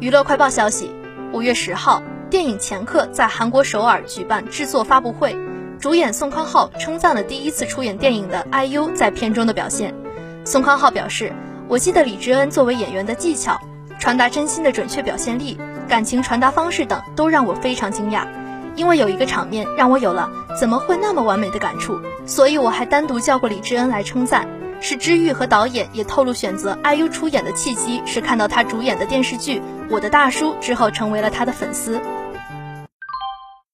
[0.00, 0.92] 娱乐快报消息：
[1.32, 2.00] 五月十号，
[2.30, 5.36] 电影《前客》在韩国首尔举办制作发布会，
[5.80, 9.92] 主演宋康昊称赞了第一次出演电影的 IU 在片中的表现。
[10.44, 11.32] 宋康昊表示
[11.66, 13.60] ：“我记得李智恩作为演员的技巧、
[13.98, 15.58] 传达真心的准确表现力、
[15.88, 18.24] 感情传达方式等，都让我非常惊讶。
[18.76, 24.46] 因为有一个场面让我有了怎么会那么完美的感触，所以我还单独叫过李智恩来称赞。”
[24.80, 29.58] 是知遇和导演也透露，选择 IU 出演的契机是看到他主演的电视剧
[29.90, 32.00] 《我的大叔》之后，成为了他的粉丝。